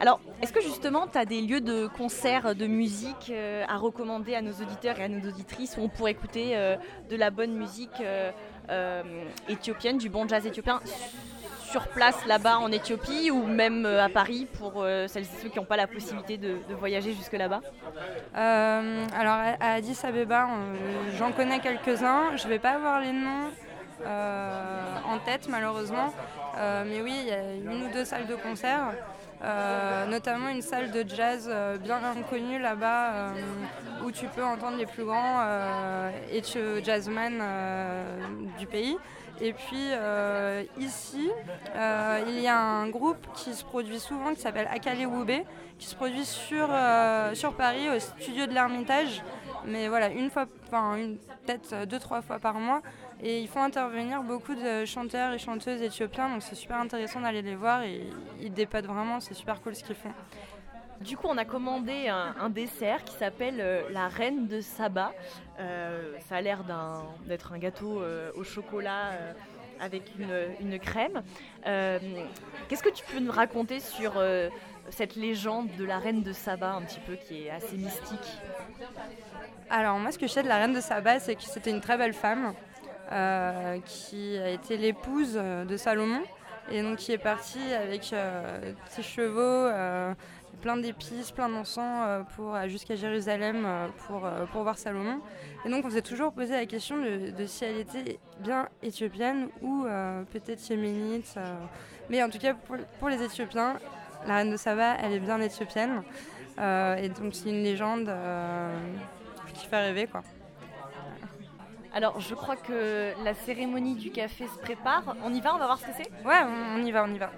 Alors, 0.00 0.20
est-ce 0.42 0.52
que 0.52 0.60
justement 0.60 1.06
tu 1.06 1.16
as 1.16 1.26
des 1.26 1.42
lieux 1.42 1.60
de 1.60 1.86
concert 1.86 2.56
de 2.56 2.66
musique 2.66 3.30
euh, 3.30 3.62
à 3.68 3.76
recommander 3.76 4.34
à 4.34 4.42
nos 4.42 4.50
auditeurs 4.50 4.98
et 4.98 5.04
à 5.04 5.08
nos 5.08 5.28
auditrices 5.28 5.76
où 5.76 5.82
on 5.82 5.88
pourrait 5.88 6.10
écouter 6.10 6.56
de 7.08 7.14
la 7.14 7.30
bonne 7.30 7.52
musique 7.52 8.02
éthiopienne, 9.48 9.98
du 9.98 10.08
bon 10.08 10.26
jazz 10.26 10.44
éthiopien 10.44 10.80
sur 11.70 11.88
place 11.88 12.24
là-bas 12.26 12.58
en 12.58 12.72
Éthiopie 12.72 13.30
ou 13.30 13.46
même 13.46 13.84
euh, 13.84 14.02
à 14.02 14.08
Paris 14.08 14.46
pour 14.58 14.72
euh, 14.76 15.06
celles 15.06 15.24
et 15.24 15.42
ceux 15.42 15.48
qui 15.48 15.58
n'ont 15.58 15.64
pas 15.64 15.76
la 15.76 15.86
possibilité 15.86 16.38
de, 16.38 16.56
voyager 16.78 17.12
jusque 17.12 17.34
là-bas? 17.34 17.60
Euh, 18.36 19.04
alors 19.16 19.34
à 19.34 19.72
Addis 19.74 19.98
Abeba, 20.02 20.48
j'en 21.18 21.32
connais 21.32 21.60
quelques-uns. 21.60 22.36
Je 22.36 22.48
vais 22.48 22.58
pas 22.58 22.70
avoir 22.70 23.00
les 23.00 23.12
noms 23.12 23.50
en 24.04 25.18
tête 25.18 25.48
malheureusement, 25.48 26.12
mais 26.56 27.00
oui, 27.02 27.14
il 27.22 27.28
y 27.28 27.32
a 27.32 27.54
une 27.72 27.82
ou 27.82 27.92
deux 27.92 28.04
salles 28.04 28.28
de 28.28 28.36
concert, 28.36 28.92
notamment 30.08 30.48
une 30.50 30.62
salle 30.62 30.92
de 30.92 31.04
jazz 31.08 31.50
bien 31.82 32.00
connue 32.30 32.60
là-bas 32.60 33.32
où 34.04 34.12
tu 34.12 34.26
peux 34.26 34.44
entendre 34.44 34.76
les 34.76 34.86
plus 34.86 35.04
grands 35.04 35.42
Ethio 36.30 36.80
jazzmen 36.84 37.42
du 38.56 38.66
pays. 38.66 38.96
Et 39.40 39.52
puis 39.52 39.90
euh, 39.92 40.64
ici, 40.78 41.30
euh, 41.76 42.24
il 42.26 42.40
y 42.40 42.48
a 42.48 42.58
un 42.58 42.88
groupe 42.88 43.26
qui 43.34 43.54
se 43.54 43.64
produit 43.64 44.00
souvent 44.00 44.34
qui 44.34 44.40
s'appelle 44.40 44.68
Akale 44.70 45.06
Wube, 45.06 45.44
qui 45.78 45.86
se 45.86 45.94
produit 45.94 46.24
sur, 46.24 46.68
euh, 46.70 47.34
sur 47.34 47.54
Paris 47.54 47.88
au 47.88 47.98
studio 48.00 48.46
de 48.46 48.52
l'Ermitage. 48.52 49.22
Mais 49.64 49.88
voilà, 49.88 50.08
une 50.08 50.30
fois, 50.30 50.46
enfin 50.66 50.96
peut-être 51.44 51.86
deux, 51.86 51.98
trois 51.98 52.20
fois 52.20 52.38
par 52.38 52.54
mois. 52.54 52.82
Et 53.20 53.40
ils 53.40 53.48
font 53.48 53.62
intervenir 53.62 54.22
beaucoup 54.22 54.54
de 54.54 54.84
chanteurs 54.84 55.32
et 55.32 55.38
chanteuses 55.38 55.82
éthiopiens, 55.82 56.30
donc 56.30 56.42
c'est 56.42 56.54
super 56.54 56.76
intéressant 56.76 57.20
d'aller 57.20 57.42
les 57.42 57.56
voir 57.56 57.82
et 57.82 58.08
ils 58.40 58.52
dépatent 58.52 58.86
vraiment, 58.86 59.18
c'est 59.18 59.34
super 59.34 59.60
cool 59.60 59.74
ce 59.74 59.82
qu'ils 59.82 59.96
font. 59.96 60.12
Du 61.00 61.16
coup, 61.16 61.28
on 61.28 61.36
a 61.36 61.44
commandé 61.44 62.08
un, 62.08 62.50
dessert 62.50 63.04
qui 63.04 63.14
s'appelle 63.14 63.60
euh, 63.60 63.82
la 63.90 64.08
reine 64.08 64.48
de 64.48 64.60
Saba. 64.60 65.12
Euh, 65.60 66.14
ça 66.28 66.36
a 66.36 66.40
l'air 66.40 66.64
d'être 67.26 67.52
un 67.52 67.58
gâteau 67.58 68.02
euh, 68.02 68.32
au 68.34 68.42
chocolat 68.42 69.12
avec 69.80 70.02
une, 70.18 70.34
une 70.60 70.78
crème. 70.80 71.22
Qu'est-ce 71.64 72.82
que 72.82 72.88
tu 72.88 73.04
peux 73.04 73.20
nous 73.20 73.30
raconter 73.30 73.78
sur 73.78 74.20
cette 74.90 75.14
légende 75.14 75.68
de 75.76 75.84
la 75.84 75.98
reine 75.98 76.22
de 76.22 76.32
Saba, 76.32 76.72
un 76.72 76.82
petit 76.82 77.00
peu, 77.00 77.14
qui 77.14 77.46
est 77.46 77.50
assez 77.50 77.76
mystique? 77.76 78.38
Alors 79.70 79.98
moi 79.98 80.10
ce 80.10 80.18
que 80.18 80.26
je 80.26 80.32
sais 80.32 80.42
de 80.42 80.48
la 80.48 80.56
reine 80.56 80.72
de 80.72 80.80
Saba 80.80 81.20
c'est 81.20 81.34
que 81.34 81.42
c'était 81.42 81.70
une 81.70 81.82
très 81.82 81.98
belle 81.98 82.14
femme 82.14 82.54
qui 83.84 84.38
a 84.38 84.48
été 84.48 84.76
l'épouse 84.76 85.34
de 85.34 85.76
Salomon 85.76 86.22
et 86.70 86.82
donc 86.82 86.96
qui 86.96 87.12
est 87.12 87.18
partie 87.18 87.72
avec 87.72 88.14
ses 88.88 89.02
chevaux, 89.02 89.68
plein 90.60 90.76
d'épices, 90.76 91.30
plein 91.30 91.48
d'encens 91.48 92.02
euh, 92.06 92.22
pour 92.36 92.54
euh, 92.54 92.68
jusqu'à 92.68 92.96
Jérusalem 92.96 93.64
euh, 93.64 93.86
pour, 94.06 94.28
pour 94.52 94.62
voir 94.62 94.76
Salomon. 94.78 95.20
Et 95.64 95.70
donc 95.70 95.84
on 95.84 95.90
s'est 95.90 96.02
toujours 96.02 96.32
posé 96.32 96.54
la 96.54 96.66
question 96.66 96.96
de, 96.96 97.30
de 97.30 97.46
si 97.46 97.64
elle 97.64 97.78
était 97.78 98.18
bien 98.40 98.68
éthiopienne 98.82 99.48
ou 99.62 99.84
euh, 99.86 100.22
peut-être 100.32 100.68
yéménite. 100.68 101.34
euh. 101.36 101.54
Mais 102.10 102.22
en 102.22 102.30
tout 102.30 102.38
cas 102.38 102.54
pour, 102.54 102.76
pour 102.98 103.08
les 103.08 103.22
Éthiopiens, 103.22 103.78
la 104.26 104.36
reine 104.36 104.50
de 104.50 104.56
Saba 104.56 104.96
elle 105.02 105.12
est 105.12 105.20
bien 105.20 105.40
éthiopienne. 105.40 106.02
Euh, 106.58 106.96
et 106.96 107.08
donc 107.08 107.34
c'est 107.34 107.50
une 107.50 107.62
légende 107.62 108.10
qui 109.54 109.66
fait 109.66 109.80
rêver 109.80 110.06
quoi. 110.06 110.22
Alors, 111.94 112.20
je 112.20 112.34
crois 112.34 112.54
que 112.54 113.12
la 113.24 113.32
cérémonie 113.32 113.94
du 113.94 114.10
café 114.10 114.46
se 114.46 114.58
prépare. 114.58 115.16
On 115.24 115.32
y 115.32 115.40
va, 115.40 115.54
on 115.54 115.58
va 115.58 115.64
voir 115.64 115.78
ce 115.78 115.86
que 115.86 115.92
c'est? 115.96 116.10
Ouais, 116.22 116.42
on 116.76 116.84
y 116.84 116.92
va, 116.92 117.02
on 117.04 117.12
y 117.14 117.18
va. 117.18 117.30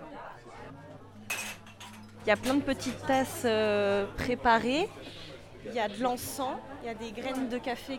Il 2.31 2.35
y 2.35 2.39
a 2.39 2.43
plein 2.43 2.55
de 2.55 2.63
petites 2.63 3.05
tasses 3.09 3.43
euh, 3.45 4.07
préparées. 4.17 4.89
Il 5.67 5.75
y 5.75 5.81
a 5.81 5.89
de 5.89 6.01
l'encens, 6.01 6.55
il 6.81 6.87
y 6.87 6.89
a 6.89 6.95
des 6.95 7.11
graines 7.11 7.49
de 7.49 7.59
café 7.59 7.99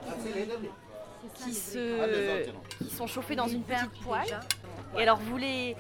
qui, 1.36 1.54
se, 1.54 2.48
qui 2.78 2.90
sont 2.96 3.08
chauffées 3.08 3.36
dans 3.36 3.50
une 3.50 3.62
petite 3.62 3.92
poêle. 4.02 4.40
Et 4.98 5.02
alors, 5.02 5.18
vous 5.18 5.36
les, 5.36 5.76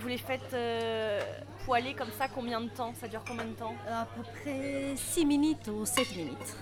vous 0.00 0.08
les 0.08 0.16
faites 0.16 0.54
euh, 0.54 1.20
poêler 1.66 1.92
comme 1.92 2.10
ça 2.18 2.28
combien 2.28 2.62
de 2.62 2.70
temps? 2.70 2.94
Ça 2.98 3.08
dure 3.08 3.22
combien 3.28 3.44
de 3.44 3.52
temps? 3.52 3.74
À 3.86 4.06
peu 4.06 4.22
près 4.22 4.94
6 4.96 5.26
minutes 5.26 5.68
ou 5.68 5.84
7 5.84 6.16
minutes. 6.16 6.56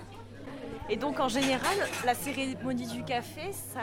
Et 0.91 0.97
donc, 0.97 1.19
en 1.19 1.29
général, 1.29 1.76
la 2.05 2.14
cérémonie 2.14 2.87
du 2.87 3.03
café, 3.05 3.53
ça, 3.53 3.81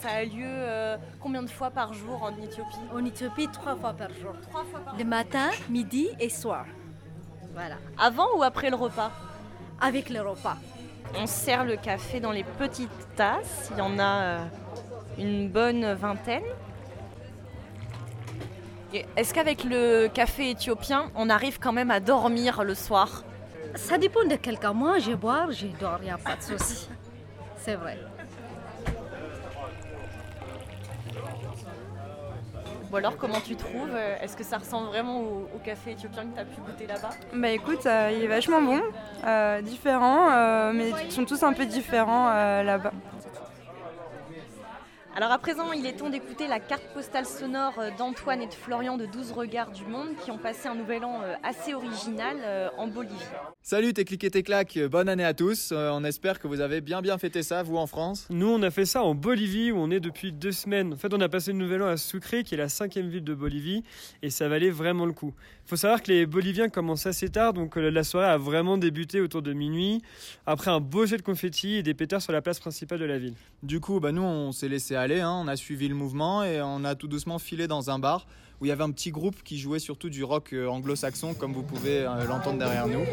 ça 0.00 0.08
a 0.08 0.24
lieu 0.24 0.44
euh, 0.44 0.96
combien 1.20 1.42
de 1.42 1.48
fois 1.48 1.70
par 1.70 1.94
jour 1.94 2.20
en 2.22 2.30
Éthiopie? 2.42 2.78
En 2.92 3.04
Éthiopie, 3.04 3.48
trois 3.48 3.76
fois 3.76 3.92
par 3.92 4.08
jour. 4.10 4.32
Trois 4.50 4.64
fois 4.64 4.80
par 4.80 4.96
Le 4.96 5.04
matin, 5.04 5.50
midi 5.70 6.08
et 6.18 6.28
soir. 6.28 6.66
Voilà. 7.54 7.76
Avant 7.96 8.26
ou 8.36 8.42
après 8.42 8.70
le 8.70 8.76
repas? 8.76 9.12
Avec 9.80 10.10
le 10.10 10.20
repas. 10.20 10.56
On 11.16 11.26
sert 11.26 11.64
le 11.64 11.76
café 11.76 12.18
dans 12.18 12.32
les 12.32 12.44
petites 12.44 13.14
tasses. 13.14 13.70
Il 13.72 13.78
y 13.78 13.82
en 13.82 13.98
a 14.00 14.22
euh, 14.22 14.44
une 15.18 15.48
bonne 15.48 15.92
vingtaine. 15.92 16.42
Est-ce 19.16 19.32
qu'avec 19.32 19.64
le 19.64 20.08
café 20.08 20.50
éthiopien, 20.50 21.10
on 21.14 21.30
arrive 21.30 21.58
quand 21.60 21.72
même 21.72 21.90
à 21.90 22.00
dormir 22.00 22.64
le 22.64 22.74
soir? 22.74 23.22
Ça 23.74 23.98
dépend 23.98 24.24
de 24.24 24.36
quel 24.36 24.58
cas. 24.58 24.72
Moi, 24.72 24.98
je 24.98 25.12
bois, 25.12 25.46
je 25.50 25.66
dors, 25.66 25.98
il 26.00 26.04
n'y 26.04 26.10
a 26.10 26.18
pas 26.18 26.36
de 26.36 26.42
souci. 26.42 26.88
C'est 27.56 27.74
vrai. 27.74 27.98
Ou 32.92 32.96
alors, 32.96 33.16
comment 33.16 33.40
tu 33.40 33.56
trouves 33.56 33.88
Euh, 33.94 34.16
Est-ce 34.20 34.36
que 34.36 34.44
ça 34.44 34.58
ressemble 34.58 34.88
vraiment 34.88 35.18
au, 35.20 35.48
au 35.54 35.58
café 35.64 35.92
éthiopien 35.92 36.24
que 36.26 36.34
tu 36.34 36.40
as 36.40 36.44
pu 36.44 36.60
goûter 36.60 36.86
là-bas? 36.86 37.10
Bah 37.32 37.48
écoute, 37.48 37.86
euh, 37.86 38.10
il 38.14 38.22
est 38.22 38.26
vachement 38.26 38.60
bon, 38.60 38.82
euh, 39.26 39.62
différent, 39.62 40.30
euh, 40.30 40.72
mais 40.74 40.90
ils 41.06 41.10
sont 41.12 41.24
tous 41.24 41.42
un 41.42 41.54
peu 41.54 41.64
différents 41.64 42.28
euh, 42.30 42.62
là-bas. 42.62 42.92
Alors 45.14 45.30
à 45.30 45.36
présent, 45.36 45.72
il 45.72 45.84
est 45.84 45.92
temps 45.92 46.08
d'écouter 46.08 46.48
la 46.48 46.58
carte 46.58 46.84
postale 46.94 47.26
sonore 47.26 47.74
euh, 47.78 47.90
d'Antoine 47.98 48.40
et 48.40 48.46
de 48.46 48.54
Florian 48.54 48.96
de 48.96 49.04
12 49.04 49.32
Regards 49.32 49.70
du 49.70 49.84
Monde 49.84 50.08
qui 50.24 50.30
ont 50.30 50.38
passé 50.38 50.68
un 50.68 50.74
nouvel 50.74 51.04
an 51.04 51.20
euh, 51.22 51.34
assez 51.42 51.74
original 51.74 52.38
euh, 52.40 52.70
en 52.78 52.86
Bolivie. 52.86 53.14
Salut 53.60 53.92
tes 53.92 54.06
clics 54.06 54.24
et 54.24 54.30
tes 54.30 54.42
claques, 54.42 54.78
bonne 54.90 55.10
année 55.10 55.24
à 55.24 55.34
tous. 55.34 55.74
On 55.76 56.02
espère 56.02 56.38
que 56.38 56.48
vous 56.48 56.60
avez 56.60 56.80
bien 56.80 57.02
bien 57.02 57.18
fêté 57.18 57.42
ça, 57.42 57.62
vous 57.62 57.76
en 57.76 57.86
France. 57.86 58.26
Nous, 58.30 58.48
on 58.48 58.62
a 58.62 58.70
fait 58.70 58.86
ça 58.86 59.02
en 59.02 59.14
Bolivie 59.14 59.70
où 59.70 59.76
on 59.76 59.90
est 59.90 60.00
depuis 60.00 60.32
deux 60.32 60.50
semaines. 60.50 60.94
En 60.94 60.96
fait, 60.96 61.12
on 61.12 61.20
a 61.20 61.28
passé 61.28 61.52
le 61.52 61.58
nouvel 61.58 61.82
an 61.82 61.88
à 61.88 61.98
Sucre, 61.98 62.40
qui 62.42 62.54
est 62.54 62.58
la 62.58 62.70
cinquième 62.70 63.10
ville 63.10 63.24
de 63.24 63.34
Bolivie, 63.34 63.84
et 64.22 64.30
ça 64.30 64.48
valait 64.48 64.70
vraiment 64.70 65.04
le 65.04 65.12
coup. 65.12 65.34
Faut 65.66 65.76
savoir 65.76 66.02
que 66.02 66.10
les 66.10 66.26
Boliviens 66.26 66.68
commencent 66.68 67.06
assez 67.06 67.28
tard, 67.28 67.52
donc 67.52 67.76
euh, 67.76 67.90
la 67.90 68.04
soirée 68.04 68.28
a 68.28 68.36
vraiment 68.36 68.76
débuté 68.76 69.20
autour 69.20 69.42
de 69.42 69.52
minuit, 69.52 70.02
après 70.44 70.70
un 70.70 70.80
beau 70.80 71.06
jet 71.06 71.16
de 71.16 71.22
confettis 71.22 71.76
et 71.76 71.82
des 71.82 71.94
pétards 71.94 72.20
sur 72.20 72.32
la 72.32 72.42
place 72.42 72.60
principale 72.60 72.98
de 72.98 73.04
la 73.04 73.18
ville. 73.18 73.34
Du 73.62 73.80
coup, 73.80 74.00
bah 74.00 74.12
nous 74.12 74.22
on 74.22 74.52
s'est 74.52 74.68
laissé 74.68 74.96
allé, 74.96 75.20
hein. 75.20 75.32
on 75.42 75.48
a 75.48 75.56
suivi 75.56 75.88
le 75.88 75.94
mouvement 75.94 76.42
et 76.44 76.60
on 76.60 76.84
a 76.84 76.94
tout 76.94 77.08
doucement 77.08 77.38
filé 77.38 77.68
dans 77.68 77.90
un 77.90 77.98
bar 77.98 78.26
où 78.60 78.66
il 78.66 78.68
y 78.68 78.72
avait 78.72 78.84
un 78.84 78.92
petit 78.92 79.10
groupe 79.10 79.42
qui 79.42 79.58
jouait 79.58 79.80
surtout 79.80 80.08
du 80.08 80.22
rock 80.22 80.52
euh, 80.52 80.68
anglo-saxon, 80.68 81.34
comme 81.34 81.52
vous 81.52 81.64
pouvez 81.64 82.06
euh, 82.06 82.24
l'entendre 82.26 82.58
derrière 82.58 82.86
nous. 82.86 83.04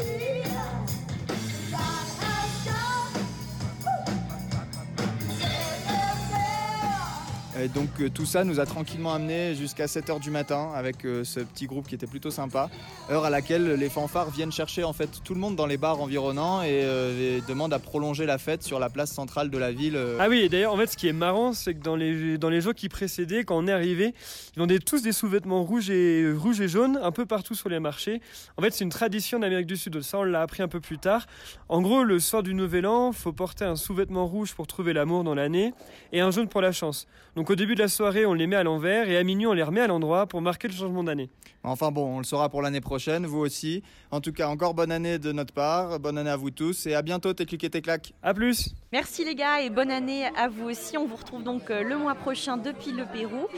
Et 7.62 7.68
donc 7.68 7.88
euh, 8.00 8.08
tout 8.08 8.24
ça 8.24 8.44
nous 8.44 8.58
a 8.58 8.66
tranquillement 8.66 9.12
amené 9.12 9.54
jusqu'à 9.54 9.86
7h 9.86 10.20
du 10.20 10.30
matin 10.30 10.70
avec 10.74 11.04
euh, 11.04 11.24
ce 11.24 11.40
petit 11.40 11.66
groupe 11.66 11.86
qui 11.86 11.94
était 11.94 12.06
plutôt 12.06 12.30
sympa. 12.30 12.70
Heure 13.10 13.24
à 13.24 13.30
laquelle 13.30 13.74
les 13.74 13.88
fanfares 13.90 14.30
viennent 14.30 14.52
chercher 14.52 14.82
en 14.82 14.92
fait 14.94 15.20
tout 15.22 15.34
le 15.34 15.40
monde 15.40 15.56
dans 15.56 15.66
les 15.66 15.76
bars 15.76 16.00
environnants 16.00 16.62
et, 16.62 16.68
euh, 16.70 17.38
et 17.38 17.42
demandent 17.46 17.74
à 17.74 17.78
prolonger 17.78 18.24
la 18.24 18.38
fête 18.38 18.62
sur 18.62 18.78
la 18.78 18.88
place 18.88 19.12
centrale 19.12 19.50
de 19.50 19.58
la 19.58 19.72
ville. 19.72 19.98
Ah 20.18 20.28
oui, 20.28 20.48
d'ailleurs, 20.48 20.72
en 20.72 20.76
fait, 20.76 20.86
ce 20.86 20.96
qui 20.96 21.08
est 21.08 21.12
marrant, 21.12 21.52
c'est 21.52 21.74
que 21.74 21.82
dans 21.82 21.96
les, 21.96 22.38
dans 22.38 22.48
les 22.48 22.60
jours 22.60 22.74
qui 22.74 22.88
précédaient, 22.88 23.44
quand 23.44 23.58
on 23.58 23.66
est 23.66 23.72
arrivé, 23.72 24.14
ils 24.56 24.58
vendaient 24.58 24.78
tous 24.78 25.02
des 25.02 25.12
sous-vêtements 25.12 25.62
rouges 25.62 25.90
et, 25.90 26.32
rouges 26.32 26.60
et 26.60 26.68
jaunes 26.68 26.98
un 27.02 27.12
peu 27.12 27.26
partout 27.26 27.54
sur 27.54 27.68
les 27.68 27.80
marchés. 27.80 28.20
En 28.56 28.62
fait, 28.62 28.70
c'est 28.70 28.84
une 28.84 28.90
tradition 28.90 29.38
d'Amérique 29.38 29.66
du 29.66 29.76
Sud. 29.76 30.00
Ça, 30.00 30.18
on 30.18 30.24
l'a 30.24 30.42
appris 30.42 30.62
un 30.62 30.68
peu 30.68 30.80
plus 30.80 30.98
tard. 30.98 31.26
En 31.68 31.82
gros, 31.82 32.04
le 32.04 32.18
soir 32.20 32.42
du 32.42 32.54
Nouvel 32.54 32.86
An, 32.86 33.12
faut 33.12 33.32
porter 33.32 33.64
un 33.64 33.76
sous-vêtement 33.76 34.26
rouge 34.26 34.54
pour 34.54 34.66
trouver 34.66 34.92
l'amour 34.92 35.24
dans 35.24 35.34
l'année 35.34 35.74
et 36.12 36.20
un 36.20 36.30
jaune 36.30 36.48
pour 36.48 36.60
la 36.60 36.72
chance. 36.72 37.06
Donc, 37.36 37.49
au 37.50 37.56
début 37.56 37.74
de 37.74 37.80
la 37.80 37.88
soirée, 37.88 38.26
on 38.26 38.34
les 38.34 38.46
met 38.46 38.54
à 38.54 38.62
l'envers 38.62 39.10
et 39.10 39.16
à 39.16 39.24
minuit, 39.24 39.46
on 39.46 39.52
les 39.52 39.64
remet 39.64 39.80
à 39.80 39.88
l'endroit 39.88 40.26
pour 40.26 40.40
marquer 40.40 40.68
le 40.68 40.74
changement 40.74 41.02
d'année. 41.02 41.28
Enfin 41.64 41.90
bon, 41.90 42.14
on 42.14 42.18
le 42.18 42.24
saura 42.24 42.48
pour 42.48 42.62
l'année 42.62 42.80
prochaine, 42.80 43.26
vous 43.26 43.40
aussi. 43.40 43.82
En 44.12 44.20
tout 44.20 44.32
cas, 44.32 44.46
encore 44.46 44.72
bonne 44.72 44.92
année 44.92 45.18
de 45.18 45.32
notre 45.32 45.52
part, 45.52 45.98
bonne 45.98 46.16
année 46.16 46.30
à 46.30 46.36
vous 46.36 46.52
tous 46.52 46.86
et 46.86 46.94
à 46.94 47.02
bientôt, 47.02 47.32
tes 47.34 47.46
clics 47.46 47.64
et 47.64 47.70
tes 47.70 47.82
claques. 47.82 48.12
À 48.22 48.34
plus 48.34 48.72
Merci 48.92 49.24
les 49.24 49.34
gars 49.34 49.60
et 49.60 49.68
bonne 49.68 49.90
année 49.90 50.26
à 50.36 50.48
vous 50.48 50.70
aussi. 50.70 50.96
On 50.96 51.06
vous 51.06 51.16
retrouve 51.16 51.42
donc 51.42 51.70
euh, 51.70 51.82
le 51.82 51.98
mois 51.98 52.14
prochain 52.14 52.56
depuis 52.56 52.92
le 52.92 53.04
Pérou. 53.04 53.48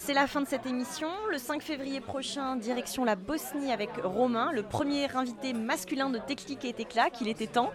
C'est 0.00 0.14
la 0.14 0.28
fin 0.28 0.40
de 0.40 0.46
cette 0.46 0.64
émission. 0.64 1.08
Le 1.32 1.38
5 1.38 1.60
février 1.60 2.00
prochain, 2.00 2.54
direction 2.54 3.04
la 3.04 3.16
Bosnie 3.16 3.72
avec 3.72 3.90
Romain, 4.02 4.52
le 4.54 4.62
premier 4.62 5.12
invité 5.14 5.52
masculin 5.52 6.08
de 6.08 6.18
Technique 6.18 6.64
et 6.64 6.72
Téclac. 6.72 7.14
Il 7.20 7.26
était 7.26 7.48
temps. 7.48 7.72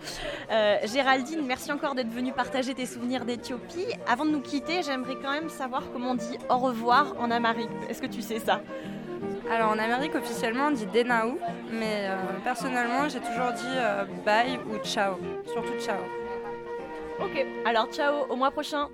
Euh, 0.50 0.78
Géraldine, 0.86 1.46
merci 1.46 1.70
encore 1.72 1.96
d'être 1.96 2.10
venue 2.10 2.32
partager 2.32 2.74
tes 2.74 2.86
souvenirs 2.86 3.26
d'Éthiopie. 3.26 3.88
Avant 4.08 4.24
de 4.24 4.32
nous 4.32 4.40
quitter, 4.40 4.82
j'aimerais 4.84 5.18
quand 5.22 5.32
même 5.32 5.50
savoir 5.50 5.84
comment 5.92 6.12
on 6.12 6.16
dit 6.16 6.38
au 6.50 6.58
revoir 6.58 7.14
en 7.20 7.30
amérique. 7.30 7.70
Est-ce 7.90 8.02
que 8.02 8.08
tu 8.08 8.22
sais 8.22 8.40
ça? 8.40 8.62
Alors 9.52 9.72
en 9.72 9.78
Amérique 9.78 10.16
officiellement 10.16 10.68
on 10.68 10.72
dit 10.72 10.86
Denaou, 10.86 11.38
mais 11.70 12.08
euh, 12.08 12.16
personnellement 12.46 13.10
j'ai 13.10 13.20
toujours 13.20 13.52
dit 13.52 13.76
euh, 13.76 14.06
bye 14.26 14.58
ou 14.72 14.78
ciao, 14.86 15.18
surtout 15.52 15.78
ciao. 15.78 16.00
Ok, 17.20 17.46
alors 17.66 17.88
ciao, 17.92 18.26
au 18.30 18.38
mois 18.38 18.52
prochain. 18.52 18.88